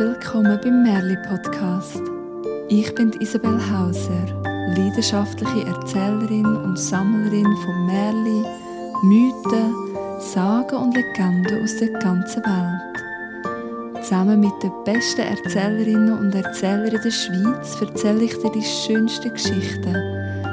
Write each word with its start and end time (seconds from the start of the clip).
willkommen 0.00 0.58
beim 0.64 0.82
Merli 0.82 1.14
Podcast. 1.28 2.00
Ich 2.70 2.94
bin 2.94 3.12
Isabel 3.20 3.60
Hauser, 3.70 4.24
leidenschaftliche 4.74 5.66
Erzählerin 5.66 6.46
und 6.46 6.78
Sammlerin 6.78 7.44
von 7.44 7.84
Merli, 7.84 8.42
Mythen, 9.02 9.74
Sagen 10.18 10.76
und 10.76 10.96
Legenden 10.96 11.62
aus 11.62 11.76
der 11.76 11.90
ganzen 11.98 12.42
Welt. 12.42 14.02
Zusammen 14.02 14.40
mit 14.40 14.54
den 14.62 14.72
besten 14.86 15.20
Erzählerinnen 15.20 16.18
und 16.18 16.34
Erzählern 16.34 16.98
der 17.04 17.10
Schweiz 17.10 17.76
erzähle 17.82 18.24
ich 18.24 18.38
dir 18.38 18.52
die 18.52 18.62
schönsten 18.62 19.30
Geschichten, 19.30 19.96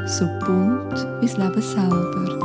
so 0.07 0.25
bunt 0.45 0.93
wie 1.21 1.25
das 1.25 1.37
Leben 1.37 1.61
selber. 1.61 2.36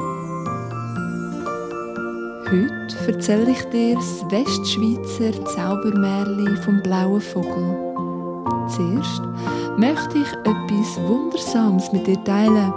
Heute 2.52 3.10
erzähle 3.10 3.50
ich 3.52 3.64
dir 3.70 3.94
das 3.94 4.30
Westschweizer 4.30 5.42
Zaubermärli 5.46 6.54
vom 6.56 6.82
blauen 6.82 7.18
Vogel. 7.18 7.94
Zuerst 8.68 9.22
möchte 9.78 10.18
ich 10.18 10.30
etwas 10.44 11.00
Wundersames 11.08 11.90
mit 11.92 12.06
dir 12.06 12.22
teilen, 12.24 12.70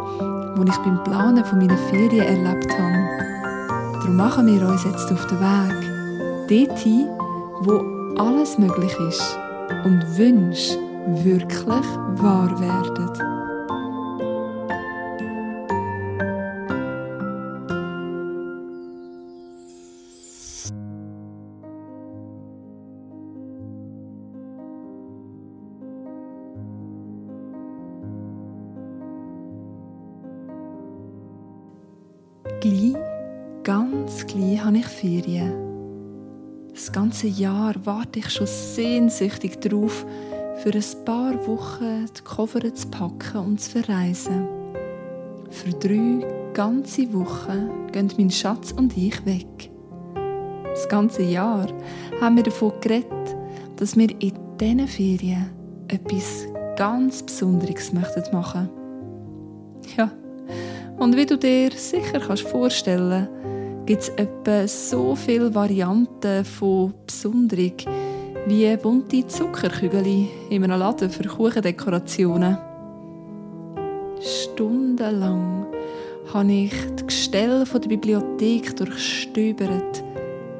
was 0.55 0.77
ich 0.77 0.81
beim 0.81 1.03
Planen 1.03 1.43
von 1.43 1.59
meiner 1.59 1.77
Ferien 1.89 2.23
erlebt 2.23 2.71
habe. 2.71 3.99
Darum 3.99 4.15
machen 4.15 4.47
wir 4.47 4.65
uns 4.65 4.85
jetzt 4.85 5.11
auf 5.11 5.27
den 5.27 5.41
Weg. 5.41 6.67
Dorthin, 6.69 7.09
wo 7.63 7.83
alles 8.17 8.57
möglich 8.57 8.95
ist 9.09 9.37
und 9.83 10.17
Wünsche 10.17 10.79
wirklich 11.21 11.85
wahr 12.21 12.57
werden. 12.61 13.44
Ganze 37.15 37.27
Jahr 37.27 37.73
warte 37.85 38.19
ich 38.19 38.29
schon 38.29 38.45
sehnsüchtig 38.45 39.61
darauf, 39.61 40.05
für 40.57 40.71
ein 40.71 41.05
paar 41.05 41.47
Wochen 41.47 42.07
die 42.07 42.21
Koffer 42.25 42.75
zu 42.75 42.89
packen 42.89 43.37
und 43.37 43.61
zu 43.61 43.79
verreisen. 43.79 44.45
Für 45.49 45.69
drei 45.69 46.27
ganze 46.53 47.13
Wochen 47.13 47.87
gehen 47.93 48.11
mein 48.17 48.29
Schatz 48.29 48.73
und 48.73 48.97
ich 48.97 49.25
weg. 49.25 49.71
Das 50.65 50.89
ganze 50.89 51.23
Jahr 51.23 51.67
haben 52.19 52.35
wir 52.35 52.43
davon 52.43 52.73
geredet, 52.81 53.37
dass 53.77 53.95
wir 53.95 54.09
in 54.19 54.33
diesen 54.59 54.85
Ferien 54.85 55.51
etwas 55.87 56.45
ganz 56.75 57.23
Besonderes 57.23 57.93
machen 57.93 58.23
möchten. 58.33 58.69
Ja, 59.95 60.11
und 60.97 61.15
wie 61.15 61.25
du 61.25 61.37
dir 61.37 61.71
sicher 61.71 62.19
kannst 62.19 62.43
vorstellen 62.43 63.29
gibt 63.85 64.01
es 64.01 64.09
etwa 64.09 64.67
so 64.67 65.15
viele 65.15 65.53
Varianten 65.53 66.43
von 66.43 66.93
Besonderung 67.05 67.73
wie 68.47 68.75
bunte 68.77 69.25
Zuckerkügel 69.27 70.27
in 70.49 70.63
einem 70.63 70.79
Laden 70.79 71.09
für 71.09 71.27
Kuchendekorationen. 71.27 72.57
Stundenlang 74.21 75.67
habe 76.33 76.51
ich 76.51 76.73
die 76.99 77.05
Gestelle 77.05 77.63
der 77.63 77.87
Bibliothek 77.87 78.75
durchstöbert, 78.75 80.03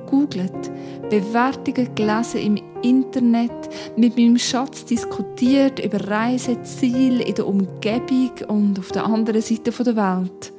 googelt, 0.08 0.72
Bewertungen 1.10 1.96
gelesen 1.96 2.42
im 2.42 2.64
Internet, 2.84 3.70
mit 3.96 4.18
meinem 4.18 4.38
Schatz 4.38 4.86
diskutiert 4.86 5.84
über 5.84 6.08
Reiseziele 6.08 7.24
in 7.24 7.36
der 7.36 7.48
Umgebung 7.48 8.32
und 8.48 8.80
auf 8.80 8.92
der 8.92 9.06
anderen 9.06 9.42
Seite 9.42 9.72
der 9.72 9.96
Welt. 9.96 10.55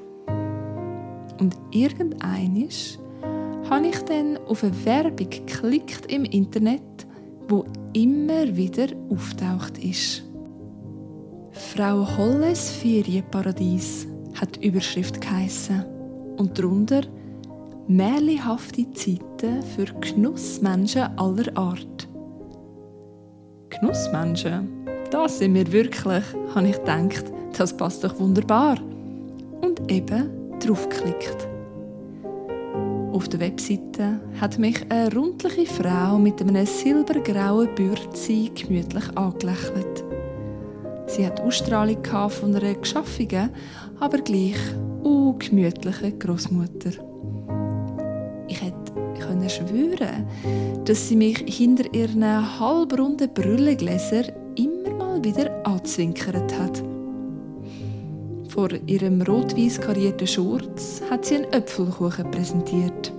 Und 1.39 1.57
irgendeinisch 1.71 2.99
habe 3.69 3.89
ich 3.89 3.99
dann 4.03 4.39
auf 4.47 4.63
eine 4.63 4.85
Werbung 4.85 5.31
geklickt 5.31 6.11
im 6.11 6.25
Internet, 6.25 7.07
wo 7.49 7.65
immer 7.93 8.57
wieder 8.57 8.87
auftaucht 9.11 9.79
ist. 9.79 10.25
Frau 11.51 12.07
Holles 12.17 12.71
Ferienparadies 12.71 14.07
hat 14.35 14.57
die 14.57 14.69
Überschrift 14.69 15.21
geheissen 15.21 15.85
und 16.37 16.59
darunter 16.59 17.03
Märlihafte 17.89 18.91
Zeiten 18.93 19.63
für 19.63 19.87
Genussmenschen 20.01 21.17
aller 21.17 21.57
Art. 21.57 22.09
Genussmenschen? 23.71 24.69
Das 25.11 25.39
sind 25.39 25.55
wir 25.55 25.71
wirklich, 25.71 26.25
habe 26.55 26.69
ich 26.69 26.77
gedacht. 26.77 27.25
Das 27.57 27.77
passt 27.77 28.05
doch 28.05 28.19
wunderbar. 28.19 28.77
Und 29.63 29.91
eben 29.91 30.36
draufgeklickt. 30.65 31.49
Auf 33.13 33.29
der 33.29 33.41
Webseite 33.41 34.21
hat 34.41 34.59
mich 34.59 34.85
eine 34.91 35.15
rundliche 35.15 35.67
Frau 35.67 36.19
mit 36.19 36.41
einem 36.43 36.67
silbergrauen 36.67 37.75
Bürzi 37.75 38.51
gemütlich 38.55 39.05
angelächelt. 39.17 40.05
Sie 41.07 41.25
hat 41.25 41.41
Ausstrahlung 41.41 42.05
von 42.05 42.55
einer 42.55 42.75
geschaffenen, 42.75 43.51
aber 44.01 44.19
gleich 44.19 44.59
ungemütlichen 45.03 46.19
Großmutter. 46.19 46.91
Ich 48.49 48.63
hätte 48.63 48.93
können 49.19 49.49
schwören, 49.49 50.27
dass 50.85 51.09
sie 51.09 51.17
mich 51.17 51.39
hinter 51.47 51.93
ihren 51.95 52.61
halbrunden 52.61 53.33
Brüllegläser 53.33 54.25
immer 54.57 54.91
mal 54.91 55.25
wieder 55.25 55.65
anzwinkert 55.67 56.53
hat. 56.59 56.83
Vor 58.57 58.71
ihrem 58.87 59.21
rot-weiß 59.21 59.83
karierten 59.83 60.27
Schurz 60.27 61.03
hat 61.11 61.27
sie 61.27 61.35
einen 61.35 61.53
Äpfelkuchen 61.53 62.31
präsentiert. 62.31 63.13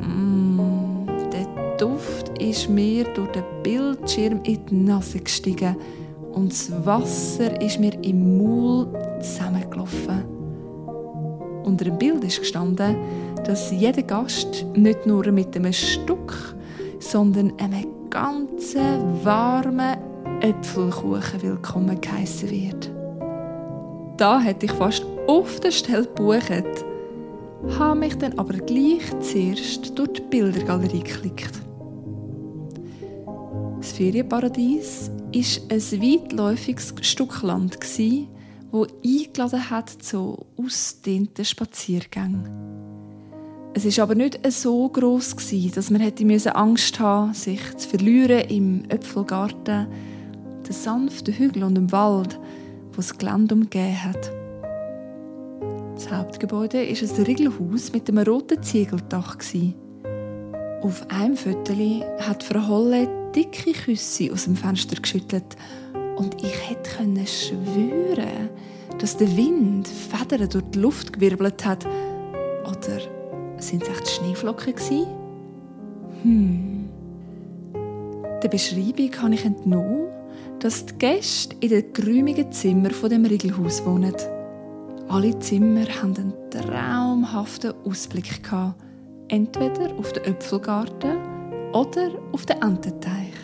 Mm, 0.00 1.06
der 1.32 1.76
Duft 1.78 2.28
ist 2.38 2.68
mir 2.68 3.04
durch 3.14 3.30
den 3.30 3.42
Bildschirm 3.62 4.42
in 4.42 4.66
die 4.66 4.74
Nase 4.74 5.20
gestiegen 5.20 5.74
und 6.34 6.52
das 6.52 6.70
Wasser 6.84 7.58
ist 7.62 7.80
mir 7.80 7.94
im 8.02 8.36
Maul 8.36 8.86
zusammengelaufen. 9.22 10.24
Unter 11.64 11.86
dem 11.86 11.96
Bild 11.96 12.22
ist 12.22 12.40
gestanden, 12.40 12.96
dass 13.46 13.72
jeder 13.72 14.02
Gast 14.02 14.66
nicht 14.76 15.06
nur 15.06 15.26
mit 15.32 15.56
einem 15.56 15.72
Stück, 15.72 16.54
sondern 17.00 17.54
einem 17.58 17.86
ganzen 18.10 19.24
warmen 19.24 19.96
Äpfelkuchen 20.42 21.40
willkommen 21.40 21.98
geheissen 21.98 22.50
wird. 22.50 22.93
Da 24.16 24.40
hätte 24.40 24.66
ich 24.66 24.72
fast 24.72 25.04
auf 25.26 25.58
der 25.60 25.72
Stelle 25.72 26.04
gebucht, 26.04 26.84
habe 27.78 27.98
mich 27.98 28.16
dann 28.16 28.38
aber 28.38 28.54
gleich 28.54 29.02
zuerst 29.20 29.98
durch 29.98 30.12
die 30.12 30.22
Bildergalerie 30.22 31.02
geklickt. 31.02 31.52
Das 33.78 33.92
Ferienparadies 33.92 35.10
war 35.32 35.76
ein 35.76 36.02
weitläufiges 36.02 36.94
Stück 37.00 37.42
Land, 37.42 37.78
wo 38.70 38.86
eingeladen 39.04 39.70
hat 39.70 39.90
zu 39.90 40.46
ausdehnten 40.56 41.44
Spaziergängen. 41.44 42.48
Es 43.74 43.84
ist 43.84 43.98
aber 43.98 44.14
nicht 44.14 44.38
so 44.52 44.88
groß 44.88 45.34
dass 45.74 45.90
man 45.90 46.00
hätte 46.00 46.24
Angst 46.54 47.00
haben, 47.00 47.34
sich 47.34 47.60
zu 47.76 47.88
verlieren 47.88 48.48
im 48.48 48.84
Äpfelgarten, 48.88 49.88
den 50.66 50.72
sanften 50.72 51.34
Hügel 51.34 51.64
und 51.64 51.76
im 51.76 51.90
Wald, 51.90 52.38
wo 52.94 52.96
das 52.96 53.16
Gelände 53.16 53.54
umgeben 53.54 54.02
hat. 54.04 54.32
Das 55.94 56.10
Hauptgebäude 56.10 56.82
ist 56.84 57.02
ein 57.02 57.24
Riegelhaus 57.24 57.92
mit 57.92 58.08
einem 58.08 58.24
roten 58.24 58.62
Ziegeldach. 58.62 59.38
Auf 60.82 61.10
einem 61.10 61.36
Viertel 61.36 62.04
hat 62.20 62.42
Frau 62.42 62.66
Holle 62.66 63.08
dicke 63.34 63.72
Küsse 63.72 64.32
aus 64.32 64.44
dem 64.44 64.56
Fenster 64.56 65.00
geschüttelt 65.00 65.56
und 66.16 66.42
ich 66.42 66.68
hätte 66.68 66.90
schwören, 67.26 68.50
dass 68.98 69.16
der 69.16 69.36
Wind 69.36 69.88
Federn 69.88 70.48
durch 70.48 70.64
die 70.72 70.78
Luft 70.78 71.12
gewirbelt 71.12 71.64
hat. 71.64 71.86
Oder 72.64 73.00
sind 73.58 73.82
es 73.82 73.88
echt 73.88 74.08
Schneeflocken 74.08 74.74
Hm. 76.22 76.88
Der 78.42 78.48
Beschreibung 78.48 79.10
habe 79.22 79.34
ich 79.34 79.44
entnommen, 79.44 80.03
dass 80.64 80.86
die 80.86 80.94
Gäste 80.96 81.54
in 81.60 81.68
den 81.68 81.92
geräumigen 81.92 82.50
Zimmern 82.50 82.92
von 82.92 83.10
dem 83.10 83.26
Riegelhaus 83.26 83.84
wohnen. 83.84 84.14
Alle 85.08 85.38
Zimmer 85.38 85.84
haben 86.00 86.16
einen 86.16 86.32
traumhaften 86.50 87.74
Ausblick. 87.84 88.40
Entweder 89.28 89.94
auf 89.98 90.14
den 90.14 90.24
Äpfelgarten 90.24 91.18
oder 91.74 92.12
auf 92.32 92.46
den 92.46 92.62
Ententeich. 92.62 93.34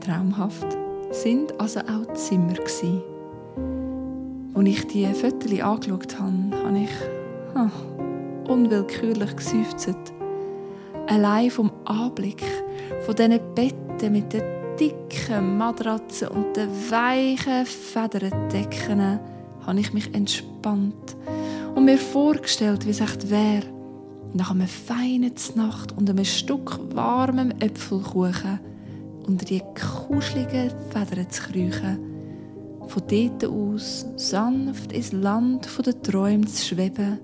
Traumhaft 0.00 0.66
sind 1.12 1.58
also 1.58 1.80
auch 1.80 2.04
die 2.10 2.12
Zimmer. 2.12 2.54
Als 2.58 2.82
ich 4.66 4.86
die 4.88 5.06
Fotos 5.14 5.60
angeschaut 5.60 6.20
habe, 6.20 6.62
habe 6.62 6.78
ich 6.78 6.90
oh, 7.54 8.52
unwillkürlich 8.52 9.34
geseufzt. 9.34 10.12
Allein 11.06 11.50
vom 11.50 11.72
Anblick 11.86 12.44
von 13.06 13.16
diesen 13.16 13.40
Betten 13.54 14.12
mit 14.12 14.30
den 14.34 14.59
dicken 14.80 15.58
Matratzen 15.58 16.28
und 16.28 16.56
den 16.56 16.70
weichen 16.90 17.66
Federdecken 17.66 19.20
habe 19.66 19.80
ich 19.80 19.92
mich 19.92 20.14
entspannt 20.14 21.16
und 21.74 21.84
mir 21.84 21.98
vorgestellt, 21.98 22.86
wie 22.86 22.90
es 22.90 23.00
echt 23.00 23.30
wäre, 23.30 23.66
nach 24.32 24.52
einer 24.52 24.66
feinen 24.66 25.34
Nacht 25.54 25.92
und 25.92 26.08
einem 26.08 26.24
Stück 26.24 26.78
warmem 26.94 27.52
Äpfelkuchen 27.60 28.58
unter 29.26 29.44
die 29.44 29.62
kuscheligen 30.08 30.70
Federn 30.90 31.30
zu 31.30 31.42
kriechen, 31.42 31.98
von 32.86 33.02
dort 33.06 33.44
aus 33.44 34.06
sanft 34.16 34.92
ins 34.92 35.12
Land 35.12 35.68
der 35.84 36.02
Träume 36.02 36.46
zu 36.46 36.68
schweben 36.74 37.18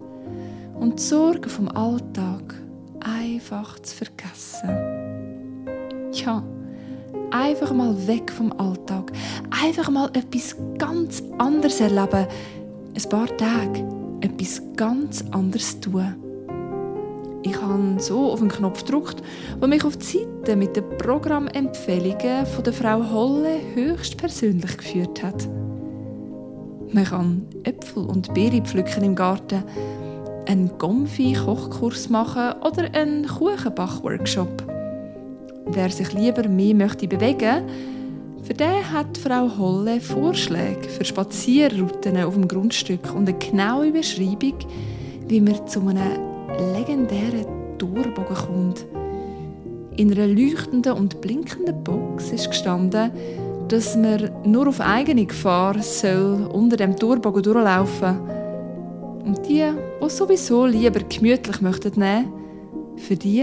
und 0.79 0.99
die 0.99 1.03
Sorgen 1.03 1.49
vom 1.49 1.69
Alltag 1.69 2.55
einfach 3.01 3.81
zu 3.81 3.97
vergessen. 3.97 4.69
Ja, 6.13 6.45
einfach 7.41 7.73
mal 7.73 7.95
weg 8.07 8.33
vom 8.33 8.53
Alltag, 8.53 9.13
einfach 9.51 9.91
mal 9.91 10.11
etwas 10.15 10.57
ganz 10.79 11.23
anderes 11.39 11.81
erleben, 11.81 12.27
ein 12.95 13.09
paar 13.09 13.37
Tage 13.37 13.87
etwas 14.21 14.63
ganz 14.77 15.25
anderes 15.31 15.81
tun. 15.81 16.15
Ich 17.43 17.61
habe 17.61 17.97
so 17.99 18.33
auf 18.33 18.41
den 18.41 18.49
Knopf 18.49 18.85
gedrückt, 18.85 19.23
der 19.61 19.69
mich 19.69 19.85
auf 19.85 19.97
die 19.97 20.05
Seite 20.05 20.57
mit 20.57 20.75
den 20.75 20.89
Programmempfehlungen 20.99 22.45
von 22.47 22.65
der 22.65 22.73
Frau 22.73 23.09
Holle 23.11 23.61
höchstpersönlich 23.75 24.79
geführt 24.79 25.23
hat. 25.23 25.47
Man 26.93 27.05
kann 27.05 27.43
Äpfel 27.65 28.05
und 28.05 28.33
Beeren 28.35 28.65
pflücken 28.65 29.05
im 29.05 29.15
Garten, 29.15 29.63
einen 30.49 30.77
Gomfi-Kochkurs 30.79 32.09
machen 32.09 32.61
oder 32.63 32.93
einen 32.95 33.27
Kuchenbach-Workshop. 33.27 34.66
Wer 35.67 35.91
sich 35.91 36.13
lieber 36.13 36.49
mehr 36.49 36.75
möchte 36.75 37.09
bewegen 37.09 37.65
für 38.47 38.55
den 38.55 38.93
hat 38.93 39.19
Frau 39.19 39.51
Holle 39.59 40.01
Vorschläge 40.01 40.89
für 40.89 41.05
Spazierrouten 41.05 42.17
auf 42.23 42.35
dem 42.35 42.47
Grundstück 42.47 43.13
und 43.13 43.29
eine 43.29 43.37
genaue 43.37 43.91
Beschreibung, 43.91 44.55
wie 45.27 45.41
man 45.41 45.67
zu 45.67 45.81
einem 45.81 46.21
legendären 46.73 47.45
Torbogen 47.77 48.37
kommt. 48.37 48.87
In 49.97 50.13
einer 50.13 50.29
leuchtenden 50.29 50.93
und 50.93 51.21
blinkenden 51.21 51.83
Box 51.83 52.31
ist 52.31 52.51
gestanden, 52.51 53.11
dass 53.67 53.97
man 53.97 54.31
nur 54.45 54.69
auf 54.69 54.81
eigene 54.81 55.27
Gefahr 55.27 55.83
soll 55.83 56.49
unter 56.53 56.77
dem 56.77 56.95
Torbogen 56.95 57.43
durchlaufen. 57.43 58.21
Und 59.25 59.41
die, 59.49 59.65
die 60.01 60.09
sowieso 60.09 60.67
lieber 60.67 61.01
gemütlich 61.01 61.61
möchten 61.61 61.99
nehmen, 61.99 62.33
für 62.97 63.17
die 63.17 63.43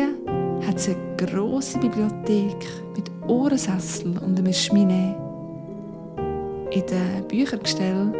hat 0.65 0.77
es 0.77 0.87
eine 0.87 1.12
grosse 1.25 1.79
Bibliothek 1.79 2.67
mit 2.95 3.11
Ohrensessel 3.27 4.17
und 4.17 4.37
einem 4.37 4.53
Schmine. 4.53 5.15
In 6.71 6.83
den 6.85 7.27
Büchergestell 7.27 8.11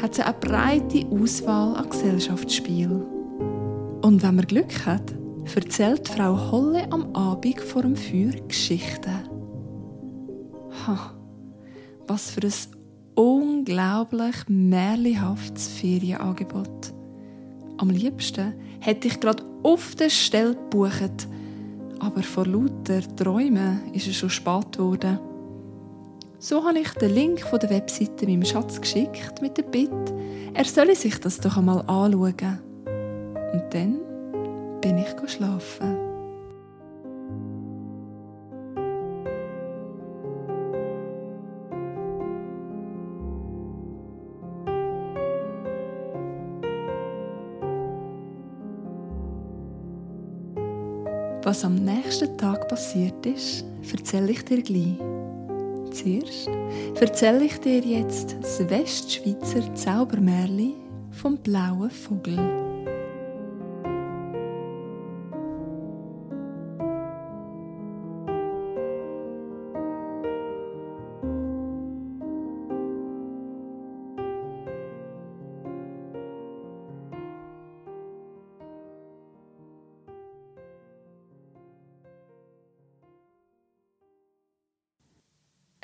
hat 0.00 0.12
es 0.12 0.20
eine 0.20 0.34
breite 0.34 1.06
Auswahl 1.10 1.76
an 1.76 1.88
Gesellschaftsspielen. 1.88 3.02
Und 4.02 4.22
wenn 4.22 4.36
man 4.36 4.46
Glück 4.46 4.86
hat, 4.86 5.14
erzählt 5.54 6.08
Frau 6.08 6.50
Holle 6.50 6.90
am 6.92 7.14
Abend 7.14 7.60
vor 7.60 7.82
dem 7.82 7.96
Feuer 7.96 8.32
Geschichten. 8.46 9.28
Ha, 10.86 11.12
was 12.06 12.30
für 12.30 12.42
ein 12.42 12.52
unglaublich 13.14 14.36
märchenhaftes 14.48 15.68
Ferienangebot. 15.68 16.92
Am 17.78 17.90
liebsten 17.90 18.54
hätte 18.80 19.08
ich 19.08 19.20
gerade 19.20 19.42
auf 19.62 19.94
der 19.94 20.10
Stelle 20.10 20.54
gebucht, 20.54 21.28
aber 22.00 22.22
vor 22.22 22.46
lauter 22.46 23.00
Träumen 23.16 23.92
ist 23.92 24.06
es 24.06 24.16
schon 24.16 24.30
spät 24.30 24.72
geworden. 24.72 25.18
So 26.38 26.64
habe 26.64 26.78
ich 26.78 26.90
den 26.90 27.14
Link 27.14 27.40
von 27.40 27.58
der 27.58 27.70
Webseite 27.70 28.26
meinem 28.26 28.44
Schatz 28.44 28.80
geschickt 28.80 29.40
mit 29.40 29.56
der 29.56 29.62
Bitte, 29.62 30.14
er 30.54 30.64
solle 30.64 30.94
sich 30.94 31.18
das 31.18 31.40
doch 31.40 31.56
einmal 31.56 31.80
anschauen. 31.80 32.60
Und 33.52 33.64
dann 33.70 33.98
bin 34.80 34.98
ich 34.98 35.30
schlafen. 35.30 36.05
Was 51.46 51.64
am 51.64 51.76
nächsten 51.76 52.36
Tag 52.36 52.66
passiert 52.66 53.24
ist, 53.24 53.64
erzähle 53.92 54.32
ich 54.32 54.44
dir 54.44 54.60
gleich. 54.62 54.98
Zuerst 55.92 56.50
erzähle 57.00 57.44
ich 57.44 57.60
dir 57.60 57.78
jetzt 57.78 58.34
das 58.42 58.68
Westschweizer 58.68 59.72
Zaubermärli 59.76 60.74
vom 61.12 61.36
blauen 61.36 61.88
Vogel. 61.88 62.65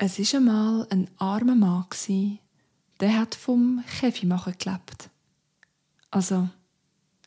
Es 0.05 0.19
war 0.19 0.39
einmal 0.41 0.87
ein 0.89 1.09
armer 1.17 1.55
Mann, 1.55 1.85
der 2.99 3.17
hat 3.17 3.35
vom 3.35 3.81
Kaffeemachen 4.01 4.53
gelebt. 4.59 5.09
Also, 6.11 6.49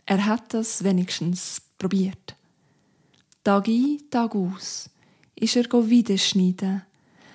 er 0.05 0.27
hat 0.27 0.53
das 0.53 0.85
wenigstens 0.85 1.63
probiert. 1.79 2.37
Tag 3.43 3.69
ein, 3.69 4.03
Tag 4.11 4.35
aus 4.35 4.91
ist 5.37 5.57
er 5.57 5.65
wieder 5.89 6.19
schneiden, 6.19 6.83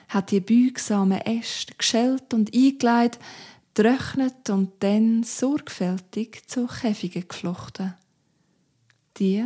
hat 0.10 0.30
die 0.30 0.42
beugsamen 0.42 1.22
Äste 1.22 1.74
geschält 1.74 2.36
und 2.36 2.54
eingelegt, 2.54 3.18
getrocknet 3.74 4.48
und 4.52 4.74
dann 4.84 5.24
sorgfältig 5.24 6.48
zu 6.48 6.68
Käfigen 6.68 7.28
geflochten. 7.28 7.96
Die 9.18 9.44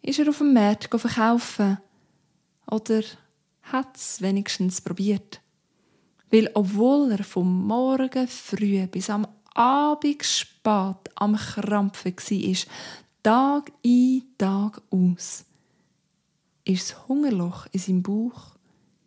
ist 0.00 0.18
er 0.18 0.30
auf 0.30 0.38
dem 0.38 0.54
Markt 0.54 0.88
verkaufen 0.88 1.76
oder 2.70 3.02
hat 3.72 3.96
es 3.96 4.20
wenigstens 4.20 4.80
probiert. 4.80 5.40
Weil 6.30 6.50
obwohl 6.54 7.12
er 7.12 7.24
vom 7.24 7.66
Morgen 7.66 8.26
früh 8.28 8.86
bis 8.86 9.10
am 9.10 9.26
Abend 9.54 10.24
spät 10.24 11.10
am 11.14 11.36
Krampfen 11.36 12.14
war, 12.16 12.72
Tag 13.22 13.72
ein, 13.84 14.22
Tag 14.38 14.82
aus, 14.90 15.44
ist 16.64 16.90
das 16.90 17.08
Hungerloch 17.08 17.66
in 17.72 17.80
seinem 17.80 18.02
Bauch 18.02 18.56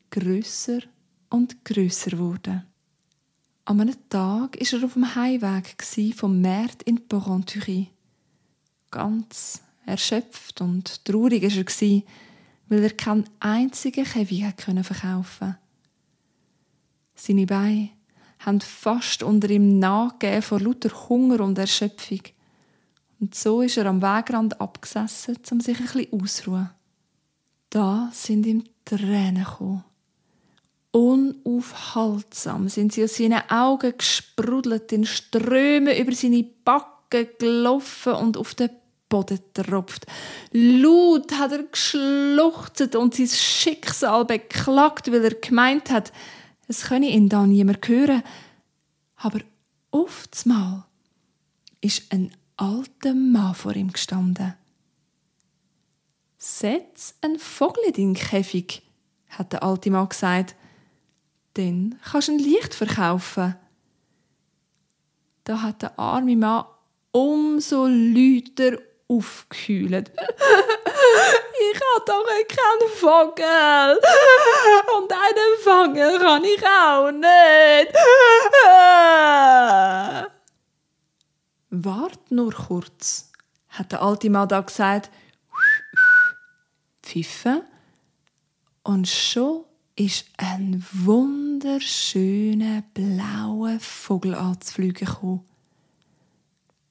grösser 0.10 0.80
und 1.30 1.64
grösser 1.64 2.12
geworden. 2.12 2.66
An 3.66 3.82
einem 3.82 4.10
Tag 4.10 4.60
war 4.60 4.80
er 4.80 4.86
auf 4.86 4.94
dem 4.94 5.16
Heimweg 5.16 5.84
vom 6.16 6.42
März 6.42 6.80
in 6.86 7.08
Porrentruy. 7.08 7.88
Ganz 8.90 9.62
erschöpft 9.86 10.62
und 10.62 11.06
traurig 11.06 11.44
war 11.44 11.88
er, 11.88 12.02
weil 12.70 12.84
er 12.84 12.92
keinen 12.92 13.26
einzigen 13.40 14.06
Käfig 14.06 14.46
verkaufen 14.56 14.96
konnte. 15.02 15.58
Seine 17.16 17.46
Beine 17.46 17.90
haben 18.40 18.62
fast 18.62 19.24
unter 19.24 19.50
ihm 19.50 19.80
nachgegeben 19.80 20.42
vor 20.42 20.62
lauter 20.62 21.10
Hunger 21.10 21.42
und 21.42 21.58
Erschöpfung. 21.58 22.22
Und 23.20 23.36
so 23.36 23.62
ist 23.62 23.78
er 23.78 23.88
am 23.88 24.02
Wegrand 24.02 24.62
abgesessen, 24.62 25.38
um 25.52 25.60
sich 25.60 25.78
bisschen 25.78 26.14
auszuruhen. 26.14 26.70
Da 27.70 28.10
sind 28.14 28.46
ihm 28.46 28.64
Tränen 28.86 29.44
gekommen. 29.44 29.84
Unaufhaltsam 30.92 32.70
sind 32.70 32.94
sie 32.94 33.04
aus 33.04 33.16
seinen 33.16 33.48
Augen 33.50 33.94
gesprudelt, 33.96 34.92
in 34.92 35.06
Strömen 35.06 35.96
über 35.96 36.14
seine 36.14 36.44
Backen 36.44 37.28
gelaufen 37.38 38.14
und 38.14 38.38
auf 38.38 38.56
den 38.56 38.72
Boden 39.10 39.40
tropft. 39.54 40.06
Laut 40.52 41.34
hat 41.34 41.52
er 41.52 41.64
geschluchzt 41.64 42.96
und 42.96 43.16
sein 43.16 43.28
Schicksal 43.28 44.24
beklagt, 44.26 45.12
weil 45.12 45.26
er 45.26 45.34
gemeint 45.34 45.90
hat, 45.90 46.14
es 46.68 46.84
könne 46.84 47.10
ihn 47.10 47.28
da 47.28 47.46
niemand 47.46 47.88
hören. 47.88 48.24
Aber 49.16 49.40
oftmals 49.92 50.84
ist 51.82 52.14
ein 52.14 52.32
alter 52.56 53.16
Mann 53.16 53.56
vor 53.56 53.76
ihm 53.76 53.92
gestanden. 53.92 54.54
Setz 56.38 57.16
ein 57.22 57.40
Vogel 57.40 57.84
in 57.88 57.94
deinen 57.94 58.14
Käfig, 58.14 58.84
hat 59.30 59.52
der 59.52 59.64
alte 59.64 59.92
Mann 59.92 60.08
gesagt. 60.08 60.56
Dann 61.56 62.00
kannst 62.04 62.28
du 62.28 62.34
ein 62.34 62.40
Licht 62.40 62.74
verkaufen. 62.74 63.56
Da 65.44 65.62
hat 65.62 65.82
der 65.82 65.98
arme 66.00 66.36
Mann 66.36 66.66
umso 67.12 67.88
lauter 67.88 68.78
aufgekühlt. 69.10 70.12
Ich 71.62 71.76
habe 71.76 72.06
doch 72.06 72.26
keinen 72.48 72.90
Vogel. 72.96 74.00
Und 74.98 75.12
einen 75.12 75.58
fangen 75.62 76.18
kann 76.20 76.42
ich 76.44 76.66
auch 76.66 77.12
nicht. 77.12 77.94
Wart 81.70 82.32
nur 82.32 82.54
kurz, 82.54 83.30
hat 83.68 83.92
der 83.92 84.02
alte 84.02 84.30
Mann 84.30 84.48
da 84.48 84.62
gesagt. 84.62 85.12
Pfiffe. 87.04 87.66
Und 88.84 89.06
schon 89.08 89.66
ist 89.96 90.28
ein 90.38 90.86
wunderschöner 90.94 92.84
blauer 92.94 93.80
Vogel 93.80 94.34
anzufliegen 94.34 95.08
gekommen. 95.08 95.46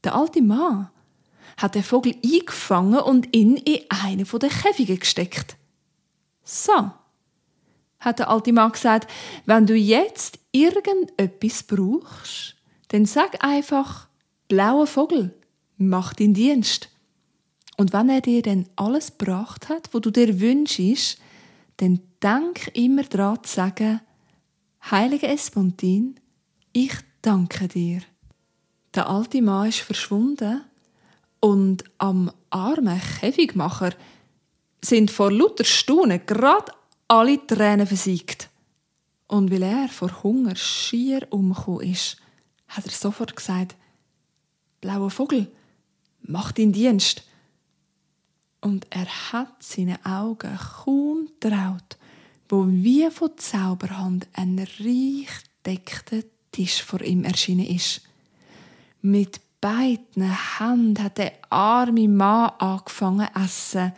Der 0.04 0.14
alte 0.14 0.42
Mann 0.42 0.90
hat 1.56 1.74
den 1.74 1.82
Vogel 1.82 2.14
eingefangen 2.24 3.00
und 3.00 3.34
ihn 3.34 3.56
in 3.56 3.80
einen 3.88 4.26
der 4.26 4.48
Käfige 4.48 4.96
gesteckt. 4.96 5.56
So, 6.44 6.90
hat 8.00 8.18
der 8.18 8.30
alte 8.30 8.52
Mann 8.52 8.72
gesagt, 8.72 9.10
wenn 9.46 9.66
du 9.66 9.74
jetzt 9.74 10.38
irgendetwas 10.52 11.62
brauchst, 11.62 12.54
dann 12.88 13.06
sag 13.06 13.42
einfach, 13.44 14.08
blauer 14.48 14.86
Vogel, 14.86 15.34
mach 15.76 16.14
den 16.14 16.34
Dienst. 16.34 16.88
Und 17.76 17.92
wenn 17.92 18.08
er 18.08 18.20
dir 18.20 18.42
dann 18.42 18.68
alles 18.76 19.16
gebracht 19.18 19.68
hat, 19.68 19.92
wo 19.92 20.00
du 20.00 20.10
dir 20.10 20.40
wünschst, 20.40 21.18
dann 21.76 22.00
denk 22.22 22.68
immer 22.74 23.04
daran 23.04 23.42
zu 23.44 23.54
sagen, 23.54 24.00
Heiliger 24.90 25.28
Espontin, 25.28 26.18
ich 26.72 26.94
danke 27.20 27.68
dir. 27.68 28.00
Der 28.94 29.08
alte 29.08 29.42
Mann 29.42 29.68
ist 29.68 29.80
verschwunden 29.80 30.62
und 31.40 31.84
am 31.98 32.32
armen 32.50 33.00
Käfigmacher 33.20 33.92
sind 34.82 35.10
vor 35.10 35.30
lauter 35.30 35.64
Staunen 35.64 36.24
gerade 36.26 36.72
alle 37.08 37.44
Tränen 37.46 37.86
versiegt. 37.86 38.48
Und 39.26 39.50
weil 39.50 39.62
er 39.62 39.88
vor 39.88 40.22
Hunger 40.22 40.56
schier 40.56 41.26
umgekommen 41.30 41.90
ist, 41.90 42.16
hat 42.68 42.86
er 42.86 42.92
sofort 42.92 43.36
gesagt, 43.36 43.76
blauer 44.80 45.10
Vogel, 45.10 45.50
mach 46.22 46.52
deinen 46.52 46.72
Dienst. 46.72 47.24
Und 48.60 48.86
er 48.90 49.06
hat 49.32 49.62
seine 49.62 50.04
Augen 50.04 50.58
kaum 50.84 51.28
traut, 51.40 51.96
wo 52.48 52.66
wie 52.66 53.08
von 53.10 53.30
Zauberhand 53.36 54.26
ein 54.32 54.58
reich 54.58 55.28
deckter 55.64 56.22
Tisch 56.50 56.82
vor 56.82 57.00
ihm 57.02 57.24
erschienen 57.24 57.66
ist. 57.66 58.02
Mit 59.02 59.40
beiden 59.60 60.36
Händen 60.58 61.02
hat 61.02 61.18
der 61.18 61.32
arme 61.50 62.08
Mann 62.08 62.52
angefangen 62.58 63.28
zu 63.34 63.40
essen. 63.40 63.92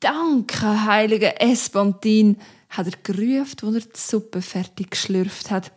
Danke, 0.00 0.84
heiliger 0.84 1.40
Espontin, 1.40 2.36
hat 2.68 2.86
er 2.86 2.98
gerufen, 3.02 3.66
als 3.66 3.74
er 3.74 3.80
die 3.80 3.98
Suppe 3.98 4.42
fertig 4.42 4.90
geschlürft 4.90 5.50
hat. 5.50 5.70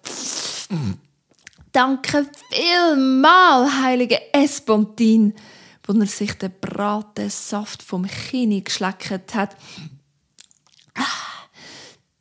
Danke 1.72 2.28
vielmal, 2.50 3.84
heiliger 3.84 4.20
Espontin, 4.32 5.34
wo 5.84 5.94
er 6.00 6.08
sich 6.08 6.34
den 6.34 6.54
Bratensaft 6.62 7.84
vom 7.84 8.08
Kinn 8.08 8.64
geschleckt 8.64 9.36
hat. 9.36 9.58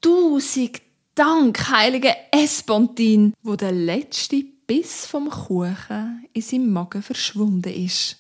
Tausend 0.01 0.83
Dank, 1.15 1.71
heiliger 1.71 2.15
Espontin, 2.33 3.33
wo 3.43 3.55
der 3.55 3.71
letzte 3.71 4.54
Biss 4.67 5.07
vom 5.07 5.29
Kuchen 5.29 6.27
in 6.33 6.43
seinem 6.43 6.73
Magen 6.73 7.03
verschwunden 7.03 7.73
ist. 7.73 8.17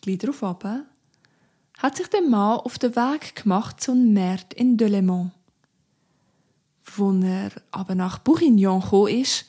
Gleich 0.00 0.18
darauf 0.18 0.42
hat 0.42 1.96
sich 1.96 2.06
der 2.08 2.22
Mann 2.22 2.58
auf 2.58 2.78
den 2.78 2.96
Weg 2.96 3.36
gemacht 3.42 3.80
zum 3.80 4.12
Markt 4.12 4.54
in 4.54 4.76
Delemont. 4.76 5.32
Als 6.98 7.24
er 7.24 7.50
aber 7.70 7.94
nach 7.94 8.18
Bourguignon 8.18 8.80
gekommen 8.80 9.20
ist, 9.20 9.46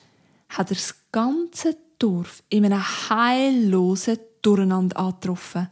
hat 0.50 0.72
er 0.72 0.76
das 0.76 0.96
ganze 1.12 1.76
Dorf 2.00 2.44
in 2.50 2.66
einem 2.66 2.84
heillosen 3.10 4.20
Durcheinander 4.42 4.98
angetroffen. 4.98 5.70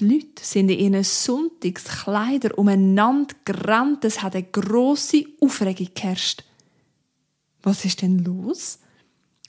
Die 0.00 0.08
Leute 0.08 0.42
sind 0.44 0.70
in 0.70 0.78
ihren 0.78 1.04
Sonntagskleidern 1.04 2.52
umeinander 2.52 3.34
gerannt. 3.44 4.04
Es 4.04 4.22
hat 4.22 4.36
eine 4.36 4.44
grosse 4.44 5.24
Aufregung 5.40 5.88
geherrscht. 5.94 6.44
Was 7.62 7.84
ist 7.84 8.02
denn 8.02 8.18
los? 8.18 8.78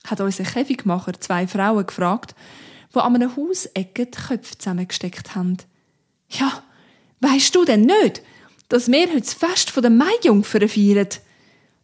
hat 0.06 0.20
unser 0.20 0.44
Käfigmacher 0.44 1.12
zwei 1.20 1.46
Frauen 1.46 1.86
gefragt, 1.86 2.34
die 2.94 2.98
an 2.98 3.14
einem 3.14 3.36
Hausecke 3.36 4.06
die 4.06 4.18
Köpfe 4.18 4.58
zusammengesteckt 4.58 5.34
haben. 5.34 5.58
Ja, 6.28 6.62
weißt 7.20 7.54
du 7.54 7.64
denn 7.64 7.82
nicht, 7.82 8.22
dass 8.68 8.90
wir 8.90 9.08
heute 9.08 9.20
das 9.20 9.34
Fest 9.34 9.72
der 9.76 9.90
Maijungfern 9.90 10.68
feiern? 10.68 11.08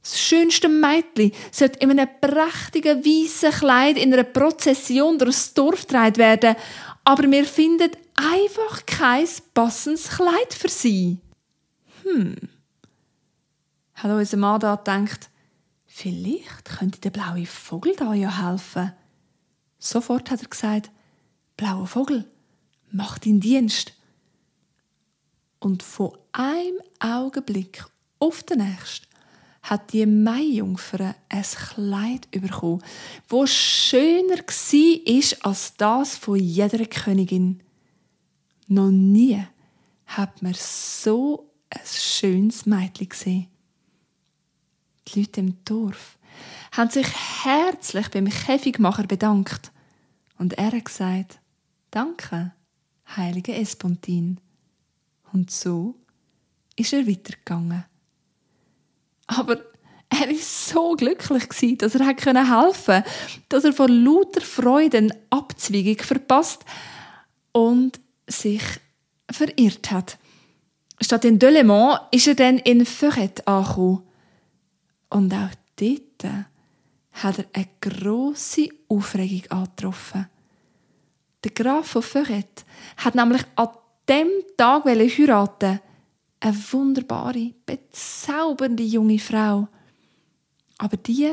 Das 0.03 0.21
schönste 0.21 0.69
Mädchen 0.69 1.33
sollte 1.51 1.81
in 1.81 1.91
einem 1.91 2.09
prächtigen 2.21 3.05
weißen 3.05 3.51
Kleid 3.51 3.99
in 3.99 4.13
einer 4.13 4.23
Prozession 4.23 5.19
durchs 5.19 5.53
Dorf 5.53 5.83
getragen 5.83 6.17
werden, 6.17 6.55
aber 7.03 7.29
wir 7.29 7.45
finden 7.45 7.91
einfach 8.15 8.87
kein 8.87 9.27
passendes 9.53 10.09
Kleid 10.11 10.55
für 10.55 10.69
sie. 10.69 11.19
Hm. 12.05 12.37
Hat 13.95 14.11
unser 14.11 14.37
Mann 14.37 14.61
da 14.61 14.77
gedacht, 14.77 15.29
vielleicht 15.97 16.67
könnte 16.67 17.01
der 17.01 17.11
blaue 17.11 17.47
Vogel 17.47 17.97
da 17.97 18.13
ja 18.13 18.51
helfen. 18.51 18.93
Sofort 19.79 20.31
hat 20.31 20.43
er 20.43 20.49
gesagt, 20.49 20.91
blauer 21.57 21.87
Vogel, 21.87 22.31
mach 22.91 23.19
deinen 23.19 23.41
Dienst. 23.41 23.95
Und 25.59 25.83
von 25.83 26.13
einem 26.33 26.81
Augenblick 27.01 27.83
auf 28.19 28.43
den 28.43 28.59
nächsten 28.59 29.07
hat 29.63 29.95
die 29.95 30.05
Maijungfer 30.05 31.15
ein 31.31 31.43
Kleid 31.43 32.31
bekommen, 32.31 32.83
wo 33.29 33.47
schöner 33.47 34.37
war 34.37 35.51
als 35.51 35.77
das 35.77 36.17
von 36.19 36.37
jeder 36.37 36.85
Königin. 36.85 37.63
Noch 38.69 38.91
nie 38.91 39.43
hat 40.05 40.43
man 40.43 40.55
so 40.55 41.51
ein 41.71 41.81
schönes 41.87 42.67
Mädchen 42.67 43.09
gesehen. 43.09 43.47
Die 45.09 45.21
Leute 45.21 45.41
im 45.41 45.65
Dorf 45.65 46.19
haben 46.73 46.91
sich 46.91 47.07
herzlich 47.45 48.09
beim 48.11 48.29
Käfigmacher 48.29 49.05
bedankt 49.05 49.71
und 50.39 50.55
er 50.55 50.73
hat 50.73 50.85
gesagt, 50.85 51.39
Danke, 51.91 52.53
heilige 53.17 53.55
Espontin. 53.55 54.39
Und 55.33 55.51
so 55.51 55.95
ist 56.77 56.93
er 56.93 57.07
weitergegangen. 57.07 57.85
Aber 59.27 59.61
er 60.09 60.29
ist 60.29 60.69
so 60.69 60.95
glücklich 60.95 61.79
dass 61.79 61.95
er 61.95 62.07
helfen 62.07 62.35
konnte, 62.35 63.05
dass 63.49 63.65
er 63.65 63.73
vor 63.73 63.89
lauter 63.89 64.41
Freude 64.41 64.99
eine 64.99 65.17
Abzweigung 65.31 65.99
verpasst 65.99 66.65
und 67.53 67.99
sich 68.27 68.63
verirrt 69.31 69.91
hat. 69.91 70.19
Statt 71.01 71.25
in 71.25 71.39
Delemont 71.39 72.01
ist 72.11 72.27
er 72.27 72.35
dann 72.35 72.59
in 72.59 72.87
Ferret 72.87 73.47
angekommen. 73.49 74.03
Und 75.17 75.33
auch 75.33 75.49
dort 75.77 76.35
hat 77.13 77.39
er 77.39 77.47
eine 77.55 77.69
grosse 77.81 78.69
Aufregung 78.87 79.51
angetroffen. 79.51 80.29
Der 81.43 81.53
Graf 81.53 81.87
von 81.87 82.03
Ferret 82.03 82.67
hat 82.99 83.15
nämlich 83.15 83.43
an 83.55 83.69
dem 84.11 84.29
Tag 84.59 84.85
heiraten 84.85 85.81
eine 86.39 86.57
wunderbare, 86.71 87.55
bezaubernde 87.65 88.83
junge 88.83 89.19
Frau. 89.19 89.69
Aber 90.77 90.99
die 90.99 91.31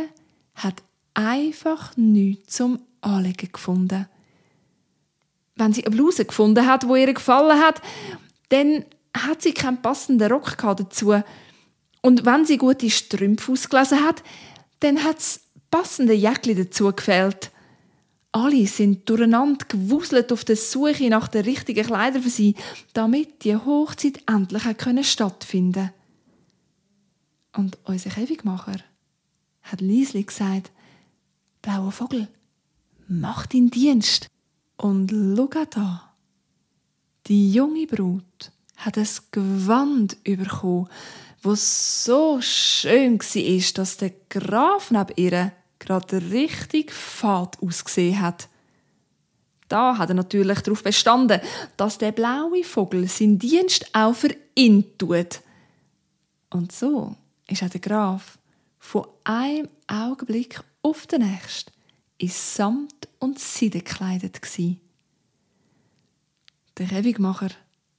hat 0.55 0.81
einfach 1.13 1.97
nichts 1.97 2.55
zum 2.55 2.79
Anlegen 3.01 3.51
gefunden. 3.51 4.07
Wenn 5.57 5.73
sie 5.73 5.85
eine 5.85 5.93
Bluse 5.93 6.23
gefunden 6.23 6.65
hat, 6.65 6.87
wo 6.87 6.95
ihr 6.95 7.13
gefallen 7.13 7.59
hat, 7.59 7.81
dann 8.47 8.85
hat 9.13 9.41
sie 9.41 9.53
keinen 9.53 9.81
passenden 9.81 10.31
Rock 10.31 10.55
dazu. 10.57 11.21
Und 12.03 12.25
wenn 12.25 12.45
sie 12.45 12.57
gute 12.57 12.89
Strümpfe 12.89 13.53
ausgelesen 13.53 14.03
hat, 14.03 14.23
dann 14.81 15.03
hat 15.03 15.19
es 15.19 15.39
passende 15.71 16.13
Jäckli 16.13 16.53
dazu 16.53 16.91
gefällt. 16.91 17.49
Alle 18.33 18.67
sind 18.67 19.09
durcheinander 19.09 19.65
gewuselt 19.67 20.31
auf 20.33 20.43
der 20.43 20.57
Suche 20.57 21.07
nach 21.09 21.29
den 21.29 21.45
richtigen 21.45 21.85
Kleidern 21.85 22.21
für 22.21 22.29
sie, 22.29 22.55
damit 22.91 23.45
die 23.45 23.55
Hochzeit 23.55 24.21
endlich 24.27 24.63
stattfinden 25.09 25.73
konnte. 25.73 25.93
Und 27.55 27.77
unser 27.85 28.09
Käfigmacher 28.09 28.79
hat 29.61 29.79
Liesli 29.79 30.23
gesagt, 30.23 30.71
blauer 31.61 31.91
Vogel, 31.91 32.27
mach 33.07 33.45
deinen 33.45 33.69
Dienst. 33.69 34.27
Und 34.75 35.11
schau 35.11 35.47
da, 35.69 36.13
die 37.27 37.53
junge 37.53 37.87
Brut 37.87 38.51
hat 38.75 38.97
ein 38.97 39.07
Gewand 39.31 40.21
bekommen, 40.23 40.89
das 41.43 42.05
so 42.05 42.39
schön 42.41 43.19
war, 43.19 43.73
dass 43.73 43.97
der 43.97 44.13
Graf 44.29 44.91
neben 44.91 45.13
ihr 45.17 45.51
gerade 45.79 46.31
richtig 46.31 46.91
fad 46.91 47.61
ausgesehen 47.61 48.21
hat. 48.21 48.47
da 49.67 49.97
hat 49.97 50.09
er 50.09 50.15
natürlich 50.15 50.59
darauf 50.59 50.83
bestanden, 50.83 51.41
dass 51.77 51.97
der 51.97 52.11
blaue 52.11 52.63
Vogel 52.63 53.07
seinen 53.07 53.39
Dienst 53.39 53.87
auch 53.93 54.13
für 54.13 54.35
ihn 54.55 54.97
tut. 54.97 55.41
Und 56.51 56.71
so 56.71 57.15
ist 57.47 57.63
auch 57.63 57.69
der 57.69 57.81
Graf 57.81 58.37
von 58.77 59.07
einem 59.23 59.69
Augenblick 59.87 60.61
auf 60.83 61.07
den 61.07 61.27
nächsten 61.27 61.71
in 62.17 62.29
Samt 62.29 63.07
und 63.19 63.39
Seide 63.39 63.79
gekleidet 63.79 64.41
gsi. 64.41 64.79
Der 66.77 66.91
Ewigmacher 66.91 67.49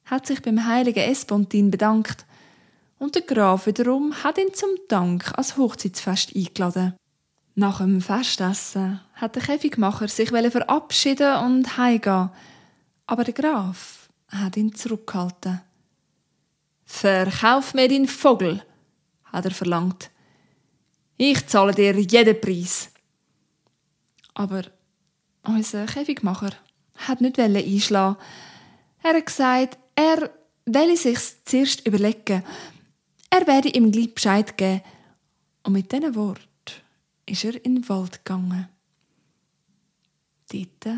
hat 0.05 0.27
sich 0.27 0.41
beim 0.43 0.65
heiligen 0.65 1.11
Espontin 1.11 1.71
bedankt 1.71 2.25
und 2.99 3.15
der 3.15 3.23
Graf 3.23 3.67
wiederum 3.67 4.15
hat 4.23 4.39
ihn 4.39 4.53
zum 4.55 4.71
Dank 4.89 5.37
als 5.37 5.57
Hochzeitsfest 5.57 6.35
eingeladen. 6.35 6.95
Nach 7.55 7.79
dem 7.79 8.01
Festessen 8.01 9.01
hat 9.15 9.37
der 9.37 9.43
Käfigmacher 9.43 10.09
sich 10.09 10.31
verabschieden 10.31 11.37
und 11.45 11.77
heimgehen, 11.77 12.31
aber 13.07 13.25
der 13.25 13.35
Graf 13.35 14.09
hat 14.29 14.57
ihn 14.57 14.75
zurückgehalten. 14.75 15.61
Verkauf 16.85 17.75
mir 17.75 17.89
den 17.89 18.09
Vogel, 18.09 18.63
hat 19.25 19.45
er 19.45 19.51
verlangt. 19.51 20.11
Ich 21.17 21.47
zahle 21.47 21.75
dir 21.75 21.99
jeden 21.99 22.41
Preis. 22.41 22.91
Aber 24.35 24.63
unser 25.45 25.87
Käfigmacher 25.87 26.51
hat 26.97 27.21
nicht 27.21 27.39
einschlagen. 27.39 28.17
Er 29.03 29.15
hat 29.15 29.27
gesagt, 29.27 29.79
er 29.95 30.31
wolle 30.67 30.97
sich 30.97 31.19
zuerst 31.45 31.87
überlegen. 31.87 32.43
Er 33.37 33.49
werde 33.49 33.69
ihm 33.69 33.91
gleich 33.91 34.14
Bescheid 34.14 34.57
geben. 34.57 34.81
Und 35.64 35.73
mit 35.73 35.91
diesen 35.91 36.14
Worten 36.14 36.47
ist 37.26 37.43
er 37.43 37.64
in 37.64 37.75
den 37.75 37.88
Wald 37.88 38.25
gegangen. 38.25 38.69
Dort 40.53 40.97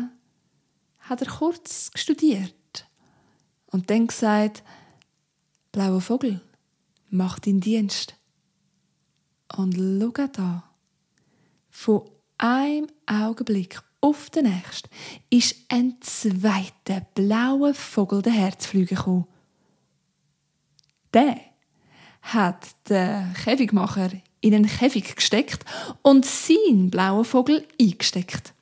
hat 0.99 1.21
er 1.23 1.27
kurz 1.27 1.89
studiert 1.95 2.87
und 3.71 3.89
dann 3.89 4.05
gesagt, 4.05 4.61
blauer 5.71 5.99
Vogel, 5.99 6.39
mach 7.09 7.39
deinen 7.39 7.59
Dienst. 7.59 8.13
Und 9.55 9.73
schau 9.75 10.27
da, 10.27 10.63
von 11.71 12.07
einem 12.37 12.85
Augenblick 13.07 13.81
auf 13.99 14.29
den 14.29 14.45
nächsten 14.45 14.89
ist 15.31 15.55
ein 15.69 15.99
zweiter 16.01 17.01
blauer 17.15 17.73
Vogel 17.73 18.21
der 18.21 18.33
Herzflüge 18.33 18.93
gekommen. 18.93 19.25
Der 21.15 21.46
hat 22.33 22.67
der 22.89 23.33
Käfigmacher 23.43 24.11
in 24.41 24.53
einen 24.53 24.67
Käfig 24.67 25.15
gesteckt 25.15 25.65
und 26.01 26.25
sein 26.25 26.89
blauer 26.89 27.25
Vogel 27.25 27.65
eingesteckt. 27.79 28.53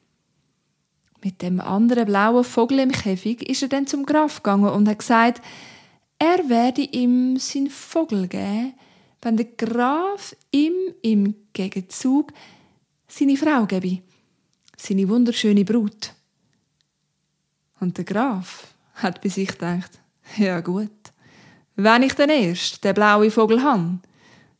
Mit 1.24 1.41
dem 1.41 1.60
anderen 1.60 2.05
blauen 2.05 2.43
Vogel 2.43 2.79
im 2.79 2.91
Käfig 2.91 3.48
ist 3.50 3.63
er 3.63 3.67
dann 3.67 3.88
zum 3.88 4.05
Graf 4.05 4.43
gegangen 4.43 4.69
und 4.69 4.88
hat 4.88 5.00
gesagt, 5.00 5.41
er 6.19 6.50
werde 6.50 6.81
ihm 6.81 7.38
sein 7.38 7.69
Vogel 7.69 8.27
geben, 8.27 8.74
wenn 9.22 9.38
der 9.38 9.48
Graf 9.57 10.36
ihm 10.51 10.74
im 11.01 11.36
Gegenzug 11.51 12.31
seine 13.07 13.38
Frau 13.38 13.65
gebe, 13.65 14.03
seine 14.77 15.10
wunderschöne 15.10 15.65
Brut. 15.65 16.13
Und 17.79 17.98
der 17.98 18.05
Graf 18.05 18.67
hat 18.93 19.22
bei 19.22 19.29
sich 19.29 19.50
gedacht, 19.50 20.00
ja 20.38 20.62
gut, 20.62 20.91
wenn 21.75 22.03
ich 22.03 22.13
den 22.13 22.29
erst 22.29 22.84
den 22.84 22.94
blauen 22.94 23.32
Vogel 23.32 23.62
habe, 23.62 24.00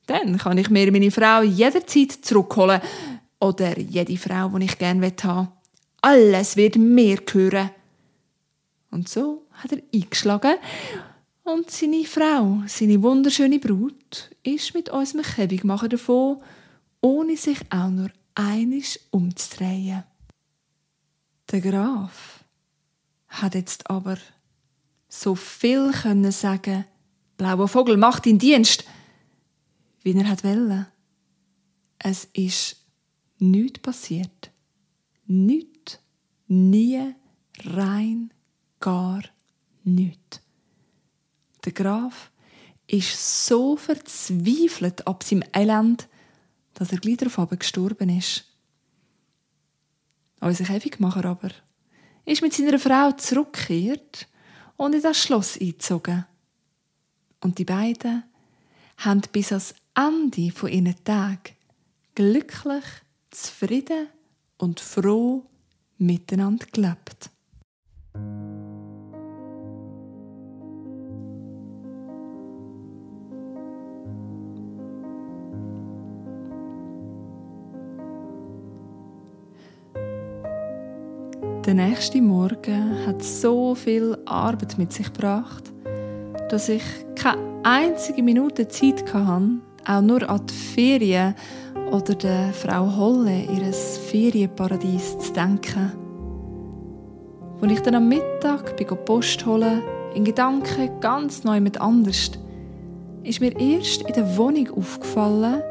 dann 0.08 0.38
kann 0.38 0.58
ich 0.58 0.70
mir 0.70 0.92
meine 0.92 1.12
Frau 1.12 1.42
jederzeit 1.42 2.12
zurückholen 2.12 2.82
oder 3.40 3.78
jede 3.80 4.18
Frau, 4.18 4.50
die 4.50 4.66
ich 4.66 4.78
gerne 4.78 5.12
haben 5.24 5.48
Alles 6.02 6.56
wird 6.56 6.76
mir 6.76 7.18
gehören. 7.18 7.72
Und 8.92 9.10
so 9.10 9.48
hat 9.52 9.72
er 9.72 9.82
eingeschlagen 9.94 10.56
und 11.44 11.70
seine 11.70 12.06
Frau, 12.06 12.64
seine 12.68 13.02
wunderschöne 13.02 13.60
Brut, 13.60 14.32
ist 14.44 14.74
mit 14.74 14.90
unserem 14.90 15.24
Käfigmacher 15.24 15.90
davon, 15.90 16.42
ohne 17.02 17.38
sich 17.38 17.60
auch 17.70 17.90
nur 17.90 18.10
einisch 18.36 19.00
umzudrehen. 19.12 20.04
Der 21.52 21.62
Graf 21.62 22.44
hat 23.28 23.56
jetzt 23.56 23.90
aber 23.90 24.18
so 25.08 25.36
viel 25.36 25.92
können 25.92 26.32
sagen, 26.32 26.86
blauer 27.38 27.68
Vogel 27.68 27.98
macht 27.98 28.26
ihn 28.26 28.40
Dienst, 28.40 28.86
wie 30.02 30.18
er 30.18 30.28
hat 30.28 30.44
wollen. 30.44 30.88
Es 31.98 32.26
ist 32.34 32.86
nichts 33.40 33.80
passiert. 33.80 34.52
Nichts, 35.26 36.00
nie, 36.48 37.16
rein, 37.64 38.34
gar 38.80 39.24
nichts. 39.84 40.42
Der 41.64 41.74
Graf 41.74 42.32
ist 42.88 43.48
so 43.48 43.76
verzweifelt 43.76 45.08
ab 45.08 45.24
seinem 45.24 45.44
Elend, 45.54 46.08
dass 46.76 46.92
er 46.92 47.00
gleich 47.00 47.18
darauf 47.18 47.50
gestorben 47.58 48.10
ist. 48.10 48.46
Unser 50.42 50.66
Käfigmacher 50.66 51.26
aber 51.26 51.50
ist 52.26 52.42
mit 52.42 52.54
seiner 52.54 52.78
Frau 52.78 53.12
zurückgekehrt 53.14 54.28
und 54.78 54.94
in 54.94 55.02
das 55.02 55.18
Schloss 55.18 55.60
eingezogen. 55.60 56.26
Und 57.46 57.60
die 57.60 57.64
beiden 57.66 58.24
haben 58.98 59.22
bis 59.32 59.52
ans 59.52 59.76
Ende 59.94 60.50
von 60.50 60.68
ihren 60.68 60.96
Tag 61.04 61.54
glücklich, 62.16 62.84
zufrieden 63.30 64.08
und 64.58 64.80
froh 64.80 65.44
miteinander 66.00 66.66
gelebt. 66.72 67.30
Der 81.64 81.74
nächste 81.76 82.24
Morgen 82.24 83.06
hat 83.06 83.22
so 83.24 83.76
viel 83.76 84.18
Arbeit 84.26 84.80
mit 84.80 84.92
sich 84.92 85.14
gebracht, 85.14 85.75
dass 86.50 86.70
ich 86.70 86.84
keine 87.16 87.42
einzige 87.64 88.22
Minute 88.22 88.68
Zeit 88.68 89.14
hatte, 89.14 89.60
auch 89.88 90.02
nur 90.02 90.30
an 90.30 90.46
die 90.46 90.54
Ferien 90.54 91.36
oder 91.92 92.16
der 92.16 92.54
Frau 92.54 92.96
Holle 92.96 93.44
ihres 93.44 93.98
Ferienparadies 93.98 95.18
zu 95.20 95.34
denken. 95.34 95.92
Als 97.62 97.72
ich 97.72 97.80
dann 97.82 97.96
am 97.96 98.10
Mittag 98.10 98.78
bei 98.78 98.84
Post 98.84 99.46
holen, 99.46 99.82
in 100.14 100.24
Gedanken 100.24 101.00
ganz 101.00 101.44
neu 101.44 101.60
mit 101.60 101.80
anders, 101.80 102.32
ist 103.24 103.42
mir 103.42 103.60
erst 103.60 104.04
in 104.04 104.14
der 104.14 104.38
Wohnung 104.38 104.70
aufgefallen, 104.78 105.62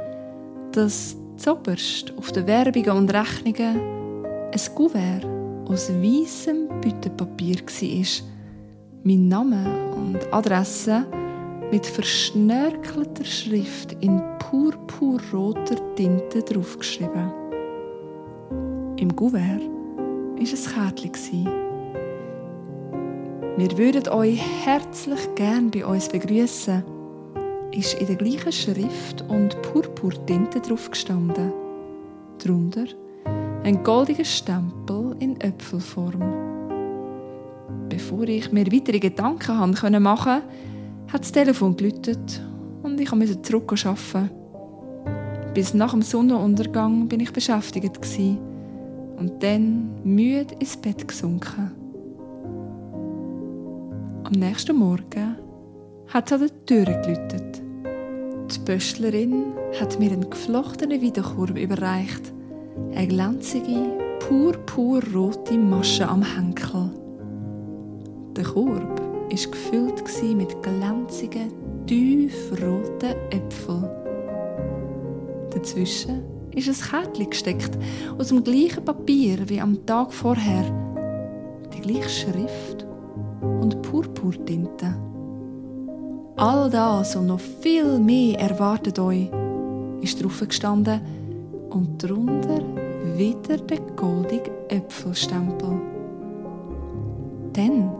dass 0.72 1.16
zoberst 1.36 2.12
auf 2.16 2.32
den 2.32 2.46
Werbungen 2.46 2.90
und 2.90 3.14
Rechnungen 3.14 3.80
ein 4.52 4.74
Kuvert 4.74 5.24
aus 5.68 5.90
weißem 5.90 6.68
Büttenpapier 6.80 7.56
war. 7.56 8.33
Mein 9.06 9.28
Name 9.28 9.92
und 9.94 10.32
Adresse 10.32 11.04
mit 11.70 11.84
verschnörkelter 11.84 13.24
Schrift 13.26 13.92
in 14.00 14.22
purpurroter 14.38 15.94
Tinte 15.94 16.40
draufgeschrieben. 16.40 17.30
Im 18.96 19.14
Gouvert 19.14 19.60
war 19.60 20.38
ein 20.38 20.94
Kärtchen. 20.94 21.44
Wir 23.58 23.76
würden 23.76 24.08
euch 24.08 24.40
herzlich 24.64 25.34
gern 25.34 25.70
bei 25.70 25.84
uns 25.84 26.08
begrüßen. 26.08 26.82
Ist 27.72 28.00
in 28.00 28.06
der 28.06 28.16
gleichen 28.16 28.52
Schrift 28.52 29.22
und 29.28 29.60
Purpurtinte 29.60 30.60
drauf 30.60 30.90
gestanden. 30.90 31.52
Drunter 32.38 32.86
ein 33.64 33.82
goldiger 33.82 34.24
Stempel 34.24 35.14
in 35.18 35.38
Äpfelform. 35.42 36.63
Bevor 37.94 38.26
ich 38.26 38.50
mir 38.50 38.66
weitere 38.72 38.98
Gedanken 38.98 39.56
machen 39.62 39.92
konnte, 39.92 40.42
hat 41.12 41.20
das 41.20 41.30
Telefon 41.30 41.76
geläutet 41.76 42.42
und 42.82 43.00
ich 43.00 43.12
musste 43.14 43.40
zurück 43.40 43.72
arbeiten. 43.84 44.30
Bis 45.54 45.74
nach 45.74 45.92
dem 45.92 46.02
Sonnenuntergang 46.02 47.06
bin 47.06 47.20
ich 47.20 47.32
beschäftigt 47.32 48.00
und 49.16 49.40
dann 49.40 49.90
müde 50.02 50.56
ins 50.58 50.76
Bett 50.76 51.06
gesunken. 51.06 51.70
Am 54.24 54.32
nächsten 54.32 54.76
Morgen 54.76 55.36
hat 56.08 56.26
es 56.26 56.32
an 56.32 56.40
der 56.40 56.66
Tür 56.66 57.00
geläutet. 57.00 57.62
Die 58.52 58.58
Pöstlerin 58.64 59.44
hat 59.78 60.00
mir 60.00 60.10
einen 60.10 60.28
geflochtenen 60.28 61.00
Wiederkorb 61.00 61.56
überreicht 61.56 62.32
eine 62.92 63.06
glänzige, 63.06 63.96
purpurrote 64.18 65.56
Masche 65.56 66.08
am 66.08 66.24
Henkel. 66.24 67.03
Der 68.36 68.44
Korb 68.44 69.00
war 69.00 69.28
gefüllt 69.28 70.02
mit 70.36 70.62
glänzigen, 70.62 71.52
tiefroten 71.86 73.14
Äpfeln. 73.30 73.88
Dazwischen 75.50 76.22
ist 76.52 76.68
ein 76.68 76.90
Kärtchen 76.90 77.30
gesteckt, 77.30 77.78
aus 78.18 78.28
dem 78.28 78.42
gleichen 78.42 78.84
Papier 78.84 79.48
wie 79.48 79.60
am 79.60 79.86
Tag 79.86 80.12
vorher. 80.12 80.64
die 81.74 81.80
gleiche 81.80 82.08
Schrift 82.08 82.86
und 83.40 83.82
Purpurtinte. 83.82 84.94
All 86.36 86.68
das 86.70 87.16
und 87.16 87.26
noch 87.26 87.40
viel 87.40 87.98
mehr 87.98 88.38
erwartet 88.40 88.98
euch, 88.98 89.30
ist 90.00 90.22
drauf 90.22 90.40
gestanden 90.40 91.00
und 91.70 92.02
darunter 92.02 92.60
wieder 93.16 93.56
der 93.58 93.80
goldige 93.96 94.50
Äpfelstempel. 94.68 95.80
Dann 97.52 97.92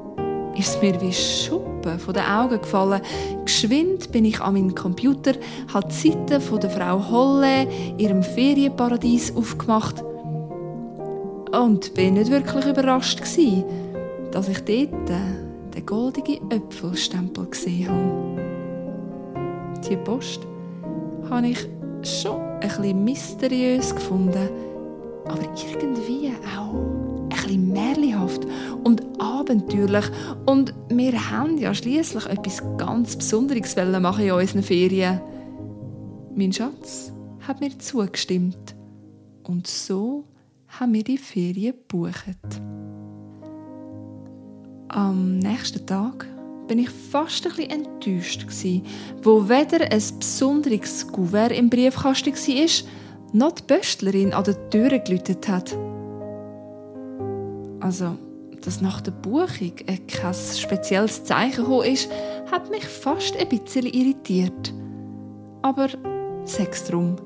ist 0.57 0.81
mir 0.83 1.01
wie 1.01 1.13
Schuppen 1.13 1.99
von 1.99 2.15
den 2.15 2.25
Augen 2.25 2.61
gefallen. 2.61 3.01
Geschwind 3.45 4.13
bin 4.13 4.25
ich 4.25 4.41
an 4.41 4.55
meinen 4.55 4.75
Computer, 4.75 5.33
habe 5.73 5.89
die 5.89 6.11
Seite 6.11 6.41
von 6.41 6.61
der 6.61 6.71
Frau 6.71 7.11
Holle, 7.11 7.67
ihrem 7.99 8.23
Ferienparadies, 8.23 9.35
aufgemacht 9.37 10.03
und 11.53 11.95
bin 11.95 12.15
nicht 12.15 12.31
wirklich 12.31 12.67
überrascht 12.67 13.21
gewesen, 13.21 13.65
dass 14.31 14.49
ich 14.49 14.59
dort 14.59 15.09
den 15.09 15.87
goldenen 15.87 16.51
Äpfelstempel 16.51 17.47
gesehen 17.47 17.89
habe. 17.89 18.43
Die 19.89 19.97
Post 19.97 20.41
habe 21.31 21.49
ich 21.49 21.69
schon 22.03 22.41
ein 22.41 22.61
bisschen 22.61 23.05
mysteriös 23.05 23.95
gefunden, 23.95 24.49
aber 25.27 25.43
irgendwie 25.57 26.33
auch 26.57 27.04
bisschen 27.35 27.73
märchenhaft 27.73 28.47
und 28.85 29.03
abenteuerlich. 29.19 30.07
Und 30.47 30.75
wir 30.89 31.31
haben 31.31 31.59
ja 31.59 31.75
schließlich 31.75 32.27
etwas 32.27 32.63
ganz 32.77 33.17
Besonderes 33.17 33.77
machen 33.77 34.25
in 34.25 34.33
unseren 34.33 34.63
Ferien. 34.63 35.21
Mein 36.35 36.53
Schatz 36.53 37.13
hat 37.41 37.61
mir 37.61 37.79
zugestimmt. 37.79 38.75
Und 39.43 39.67
so 39.67 40.25
haben 40.69 40.95
wir 40.95 41.05
die 41.05 41.19
Ferien 41.19 41.75
gebucht. 41.75 42.61
Am 44.89 45.39
nächsten 45.39 45.87
Tag 45.87 46.27
bin 46.67 46.79
ich 46.79 46.91
fast 46.91 47.47
ein 47.47 47.53
bisschen 47.55 47.71
enttäuscht 47.71 48.47
wo 49.23 49.49
weder 49.49 49.91
ein 49.91 50.03
besonderes 50.19 51.07
Kuvert 51.07 51.53
im 51.53 51.69
Briefkasten 51.69 52.33
war, 52.33 52.89
noch 53.33 53.53
die 53.53 53.63
Pöstlerin 53.63 54.33
an 54.33 54.45
der 54.45 54.71
Tür 54.71 54.99
geläutet 54.99 55.49
hat. 55.49 55.77
Also, 57.85 58.17
dass 58.65 58.81
nach 58.81 59.03
der 59.03 59.11
Buchung 59.11 59.75
kein 60.09 60.33
spezielles 60.33 61.23
Zeichen 61.25 61.65
gekommen 61.65 61.85
ist, 61.85 62.11
hat 62.51 62.71
mich 62.71 62.87
fast 62.87 63.37
ein 63.37 63.47
bisschen 63.47 63.85
irritiert. 63.85 64.73
Aber 65.61 65.89
sechs 66.45 66.85
drum. 66.85 67.17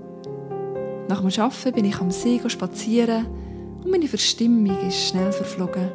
Nach 1.08 1.20
dem 1.20 1.40
Arbeiten 1.40 1.72
bin 1.72 1.84
ich 1.84 2.00
am 2.00 2.10
See 2.10 2.40
spazieren 2.44 3.26
und 3.84 3.88
meine 3.88 4.08
Verstimmung 4.08 4.76
ist 4.84 5.10
schnell 5.10 5.30
verflogen. 5.30 5.92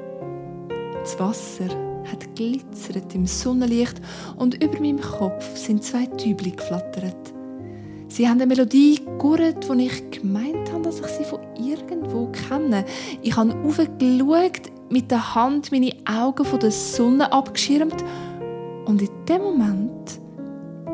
Das 0.93 1.19
Wasser 1.19 1.67
hat 2.09 2.33
glitzert 2.33 3.13
im 3.13 3.25
Sonnenlicht 3.25 4.01
und 4.37 4.63
über 4.63 4.79
meinem 4.79 5.01
Kopf 5.01 5.57
sind 5.57 5.83
zwei 5.83 6.05
Tübli 6.05 6.51
geflattert. 6.51 7.33
Sie 8.07 8.29
haben 8.29 8.39
eine 8.39 8.47
Melodie 8.47 8.95
gegurrt, 9.03 9.67
wo 9.67 9.73
ich 9.73 10.09
gemeint 10.09 10.62
dass 11.01 11.11
ich 11.11 11.17
sie 11.17 11.25
von 11.25 11.39
irgendwo 11.57 12.27
kenne. 12.27 12.85
Ich 13.21 13.35
habe 13.35 13.55
aufgeschaut, 13.63 14.71
mit 14.89 15.09
der 15.09 15.35
Hand 15.35 15.71
meine 15.71 15.93
Augen 16.05 16.45
von 16.45 16.59
der 16.59 16.71
Sonne 16.71 17.31
abgeschirmt 17.31 18.03
und 18.85 19.01
in 19.01 19.09
dem 19.27 19.41
Moment 19.41 20.19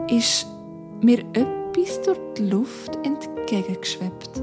ist 0.10 0.48
mir 1.02 1.20
etwas 1.34 2.02
durch 2.04 2.20
die 2.38 2.50
Luft 2.50 2.98
entgegengeschwebt. 3.04 4.42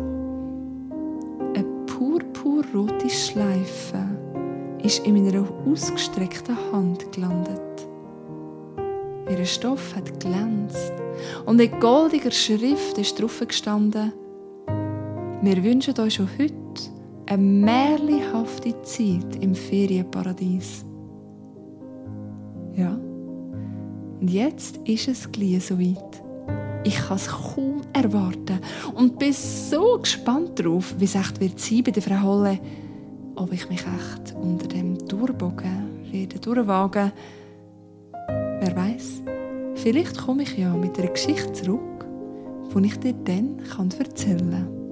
Eine 1.54 1.64
purpurrote 1.86 3.08
Schleife 3.08 4.04
ist 4.82 5.06
in 5.06 5.14
meiner 5.14 5.44
ausgestreckten 5.66 6.56
Hand 6.72 7.12
gelandet. 7.12 7.60
Ihr 9.28 9.44
Stoff 9.44 9.94
hat 9.96 10.20
glänzt 10.20 10.92
und 11.46 11.60
in 11.60 11.80
goldiger 11.80 12.30
Schrift 12.30 12.98
ist 12.98 13.20
drauf 13.20 13.42
gestanden: 13.46 14.12
Wir 15.42 15.62
wünschen 15.62 15.98
euch 16.00 16.14
schon 16.14 16.28
heute 16.38 16.54
eine 17.26 17.42
märchenhafte 17.42 18.80
Zeit 18.82 19.36
im 19.40 19.54
Ferienparadies. 19.54 20.84
Ja, 22.74 22.98
und 24.20 24.30
jetzt 24.30 24.78
ist 24.84 25.08
es 25.08 25.30
gleich 25.30 25.66
so 25.66 25.78
weit. 25.78 26.22
Ich 26.84 26.96
kann 26.96 27.16
es 27.16 27.28
kaum 27.28 27.82
erwarten 27.92 28.60
und 28.94 29.18
bin 29.18 29.32
so 29.32 29.98
gespannt 29.98 30.58
darauf, 30.58 30.94
wie 30.98 31.04
es 31.04 31.14
echt 31.14 31.40
wird 31.40 31.58
sein 31.58 31.82
bei 31.82 31.90
der 31.90 32.02
Frau 32.02 32.22
Holle 32.22 32.60
ob 33.36 33.52
ich 33.52 33.68
mich 33.68 33.80
echt 33.80 34.34
unter 34.34 34.66
dem 34.66 34.96
Durchbogen 35.06 36.10
werde 36.10 36.38
durchwagen. 36.38 37.12
Wer 38.28 38.76
weiß? 38.76 39.22
Vielleicht 39.74 40.16
komme 40.16 40.42
ich 40.42 40.56
ja 40.56 40.72
mit 40.74 40.98
einer 40.98 41.10
Geschichte 41.10 41.52
zurück, 41.52 42.06
die 42.74 42.86
ich 42.86 42.98
dir 42.98 43.12
dann 43.12 43.60
erzählen 43.98 44.50
kann. 44.50 44.85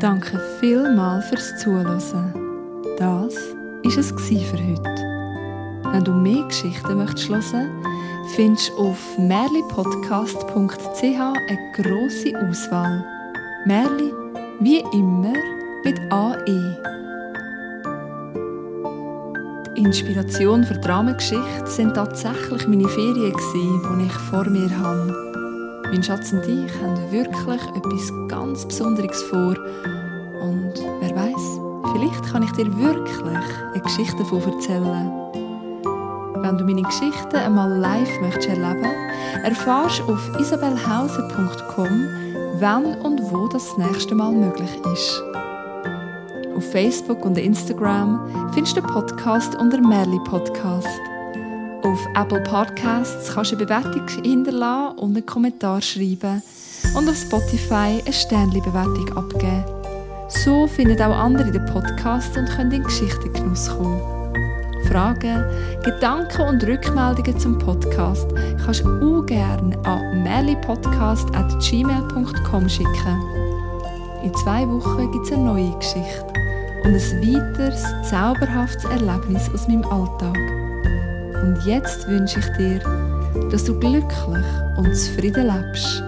Danke 0.00 0.40
vielmals 0.60 1.26
fürs 1.26 1.58
Zuhören. 1.58 2.00
Das 2.96 3.34
war 3.34 3.98
es 3.98 4.12
für 4.12 4.56
heute. 4.56 4.94
Wenn 5.92 6.04
du 6.04 6.12
mehr 6.12 6.42
Geschichten 6.44 6.96
möchtest 6.96 7.28
hören, 7.28 7.68
findest 8.34 8.70
du 8.70 8.78
auf 8.78 9.18
merlipodcast.ch 9.18 11.04
eine 11.04 11.72
grosse 11.74 12.32
Auswahl. 12.48 13.04
Merli, 13.66 14.10
wie 14.60 14.82
immer, 14.94 15.34
mit 15.84 16.00
AE. 16.10 16.78
Die 19.76 19.82
Inspiration 19.82 20.64
für 20.64 20.74
die 20.74 20.80
Dramengeschichte 20.80 21.66
sind 21.66 21.92
tatsächlich 21.92 22.66
meine 22.66 22.88
Ferien, 22.88 23.34
die 23.52 24.06
ich 24.06 24.12
vor 24.12 24.48
mir 24.48 24.70
habe. 24.78 25.29
Mein 25.90 26.04
Schatz 26.04 26.32
und 26.32 26.46
ich 26.46 26.72
haben 26.80 27.10
wirklich 27.10 27.60
etwas 27.74 28.12
ganz 28.28 28.64
Besonderes 28.64 29.22
vor. 29.24 29.56
Und 30.40 30.74
wer 31.00 31.16
weiß, 31.16 31.60
vielleicht 31.92 32.32
kann 32.32 32.44
ich 32.44 32.52
dir 32.52 32.66
wirklich 32.78 33.18
eine 33.24 33.82
Geschichte 33.82 34.18
davon 34.18 34.40
erzählen. 34.40 35.10
Wenn 36.36 36.58
du 36.58 36.64
meine 36.64 36.82
Geschichten 36.82 37.34
einmal 37.34 37.76
live 37.76 38.20
möchtest 38.20 38.50
erleben, 38.50 38.86
erfahrst 39.42 39.98
du 39.98 40.12
auf 40.12 40.30
isabelhauser.com, 40.38 42.06
wann 42.60 42.94
und 43.00 43.20
wo 43.32 43.48
das, 43.48 43.76
nächste 43.76 44.14
Mal 44.14 44.30
möglich 44.30 44.70
ist. 44.92 45.22
Auf 46.56 46.70
Facebook 46.70 47.24
und 47.24 47.36
Instagram 47.36 48.50
findest 48.52 48.76
du 48.76 48.80
den 48.80 48.90
Podcast 48.90 49.56
unter 49.56 49.80
Merli 49.80 50.20
Podcast. 50.24 51.00
Apple 52.20 52.42
Podcasts 52.42 53.32
kannst 53.32 53.52
du 53.52 53.56
eine 53.56 53.64
Bewertung 53.64 54.06
hinterlassen 54.22 54.98
und 54.98 55.16
einen 55.16 55.24
Kommentar 55.24 55.80
schreiben 55.80 56.42
und 56.94 57.08
auf 57.08 57.16
Spotify 57.16 58.02
eine 58.04 58.12
Sternli-Bewertung 58.12 59.16
abgeben. 59.16 59.64
So 60.28 60.66
finden 60.66 61.00
auch 61.00 61.16
andere 61.16 61.50
den 61.50 61.64
Podcast 61.64 62.36
und 62.36 62.46
können 62.50 62.72
in 62.72 62.84
Geschichtengenuss 62.84 63.70
kommen. 63.70 63.98
Fragen, 64.86 65.42
Gedanken 65.82 66.42
und 66.42 66.62
Rückmeldungen 66.62 67.38
zum 67.38 67.58
Podcast 67.58 68.28
kannst 68.66 68.84
du 68.84 68.90
auch 69.00 69.24
gerne 69.24 69.78
an 69.86 70.22
merlipodcast.gmail.com 70.22 72.68
schicken. 72.68 73.22
In 74.22 74.34
zwei 74.34 74.68
Wochen 74.68 75.10
gibt 75.10 75.24
es 75.24 75.32
eine 75.32 75.44
neue 75.44 75.74
Geschichte 75.78 76.26
und 76.84 76.94
ein 76.94 77.22
weiteres 77.22 77.82
zauberhaftes 78.10 78.84
Erlebnis 78.84 79.48
aus 79.54 79.66
meinem 79.68 79.86
Alltag. 79.86 80.59
Und 81.42 81.64
jetzt 81.64 82.06
wünsche 82.08 82.40
ich 82.40 82.46
dir, 82.56 82.80
dass 83.50 83.64
du 83.64 83.78
glücklich 83.78 84.08
und 84.76 84.94
zufrieden 84.94 85.46
lebst. 85.46 86.02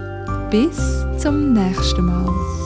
Bis 0.49 0.77
zum 1.17 1.53
nächsten 1.53 2.05
Mal. 2.05 2.62